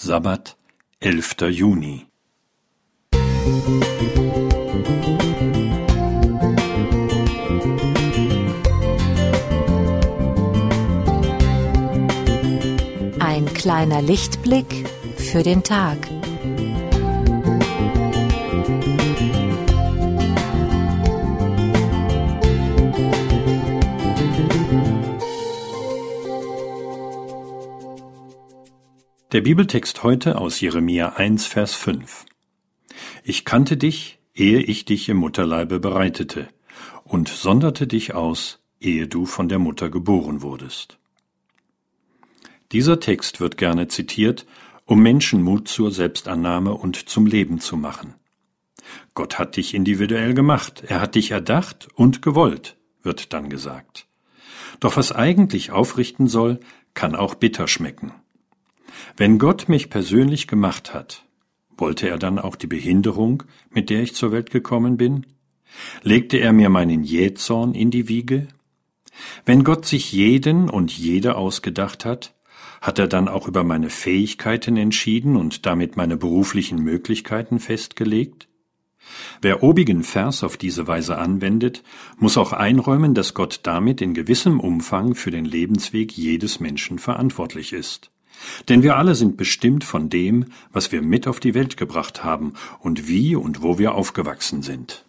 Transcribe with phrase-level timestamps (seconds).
[0.00, 0.56] Sabbat,
[1.00, 1.50] 11.
[1.50, 2.06] Juni.
[13.18, 15.98] Ein kleiner Lichtblick für den Tag.
[29.30, 32.24] Der Bibeltext heute aus Jeremia 1, Vers 5.
[33.22, 36.48] Ich kannte dich, ehe ich dich im Mutterleibe bereitete,
[37.04, 40.98] und sonderte dich aus, ehe du von der Mutter geboren wurdest.
[42.72, 44.46] Dieser Text wird gerne zitiert,
[44.86, 48.14] um Menschen Mut zur Selbstannahme und zum Leben zu machen.
[49.12, 54.06] Gott hat dich individuell gemacht, er hat dich erdacht und gewollt, wird dann gesagt.
[54.80, 56.60] Doch was eigentlich aufrichten soll,
[56.94, 58.14] kann auch bitter schmecken.
[59.16, 61.24] Wenn Gott mich persönlich gemacht hat,
[61.76, 65.26] wollte er dann auch die Behinderung, mit der ich zur Welt gekommen bin?
[66.02, 68.48] Legte er mir meinen Jähzorn in die Wiege?
[69.44, 72.34] Wenn Gott sich jeden und jede ausgedacht hat,
[72.80, 78.48] hat er dann auch über meine Fähigkeiten entschieden und damit meine beruflichen Möglichkeiten festgelegt?
[79.40, 81.82] Wer obigen Vers auf diese Weise anwendet,
[82.18, 87.72] muss auch einräumen, dass Gott damit in gewissem Umfang für den Lebensweg jedes Menschen verantwortlich
[87.72, 88.10] ist.
[88.68, 92.54] Denn wir alle sind bestimmt von dem, was wir mit auf die Welt gebracht haben
[92.80, 95.04] und wie und wo wir aufgewachsen sind.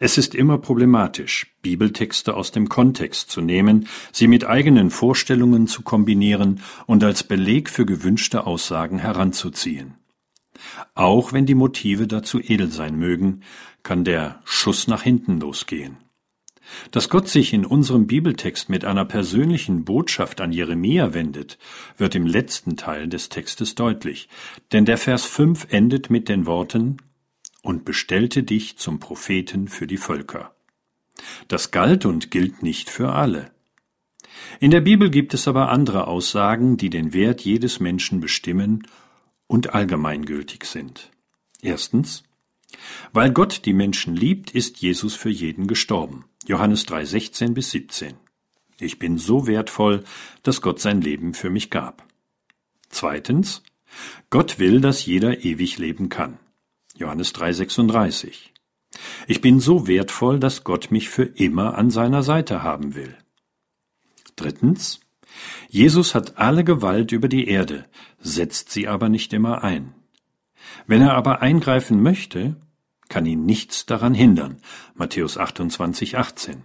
[0.00, 5.82] Es ist immer problematisch, Bibeltexte aus dem Kontext zu nehmen, sie mit eigenen Vorstellungen zu
[5.82, 9.94] kombinieren und als Beleg für gewünschte Aussagen heranzuziehen.
[10.94, 13.42] Auch wenn die Motive dazu edel sein mögen,
[13.82, 15.98] kann der Schuss nach hinten losgehen.
[16.90, 21.58] Dass Gott sich in unserem Bibeltext mit einer persönlichen Botschaft an Jeremia wendet,
[21.96, 24.28] wird im letzten Teil des Textes deutlich,
[24.72, 26.98] denn der Vers 5 endet mit den Worten
[27.62, 30.54] und bestellte dich zum Propheten für die Völker.
[31.48, 33.50] Das galt und gilt nicht für alle.
[34.60, 38.86] In der Bibel gibt es aber andere Aussagen, die den Wert jedes Menschen bestimmen
[39.46, 41.10] und allgemeingültig sind.
[41.62, 42.22] Erstens,
[43.12, 46.24] weil Gott die Menschen liebt, ist Jesus für jeden gestorben.
[46.46, 48.14] Johannes 3, 16 bis 17.
[48.78, 50.04] Ich bin so wertvoll,
[50.42, 52.06] dass Gott sein Leben für mich gab.
[52.88, 53.62] Zweitens,
[54.30, 56.38] Gott will, dass jeder ewig leben kann.
[56.96, 58.52] Johannes 3, 36.
[59.26, 63.16] Ich bin so wertvoll, dass Gott mich für immer an seiner Seite haben will.
[64.36, 65.00] Drittens,
[65.68, 67.86] Jesus hat alle Gewalt über die Erde,
[68.18, 69.94] setzt sie aber nicht immer ein.
[70.86, 72.56] Wenn er aber eingreifen möchte,
[73.08, 74.58] kann ihn nichts daran hindern.
[74.94, 76.64] Matthäus 28, 18.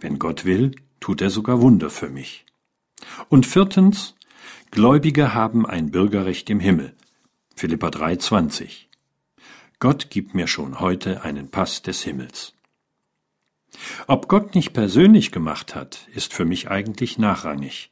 [0.00, 2.46] Wenn Gott will, tut er sogar Wunder für mich.
[3.28, 4.14] Und viertens,
[4.70, 6.94] Gläubige haben ein Bürgerrecht im Himmel.
[7.54, 8.88] Philippa 3, 20.
[9.78, 12.54] Gott gibt mir schon heute einen Pass des Himmels.
[14.06, 17.90] Ob Gott nicht persönlich gemacht hat, ist für mich eigentlich nachrangig.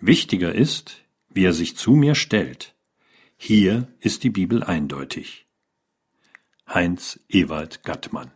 [0.00, 2.74] Wichtiger ist, wie er sich zu mir stellt.
[3.36, 5.45] Hier ist die Bibel eindeutig.
[6.68, 8.32] Heinz Ewald Gattmann